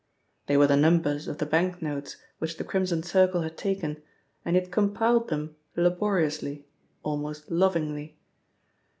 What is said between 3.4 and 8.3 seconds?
had taken, and he had compiled them laboriously, almost lovingly.